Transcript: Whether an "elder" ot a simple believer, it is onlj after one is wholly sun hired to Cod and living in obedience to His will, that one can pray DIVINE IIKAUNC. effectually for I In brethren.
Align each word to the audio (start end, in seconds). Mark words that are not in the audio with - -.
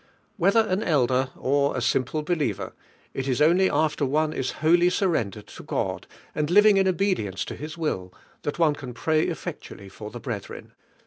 Whether 0.37 0.61
an 0.61 0.81
"elder" 0.81 1.29
ot 1.39 1.77
a 1.77 1.79
simple 1.79 2.23
believer, 2.23 2.73
it 3.13 3.27
is 3.27 3.39
onlj 3.39 3.69
after 3.71 4.03
one 4.03 4.33
is 4.33 4.49
wholly 4.53 4.89
sun 4.89 5.13
hired 5.13 5.33
to 5.45 5.63
Cod 5.63 6.07
and 6.33 6.49
living 6.49 6.77
in 6.77 6.87
obedience 6.87 7.45
to 7.45 7.55
His 7.55 7.77
will, 7.77 8.11
that 8.41 8.57
one 8.57 8.73
can 8.73 8.95
pray 8.95 9.17
DIVINE 9.19 9.27
IIKAUNC. 9.27 9.31
effectually 9.31 9.89
for 9.89 10.09
I 10.11 10.15
In 10.15 10.19
brethren. 10.23 10.71